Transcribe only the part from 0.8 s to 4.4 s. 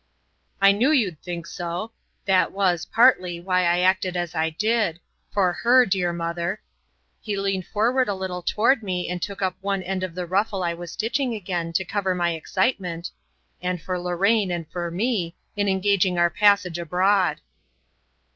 you'd think so. That was, partly, why I acted as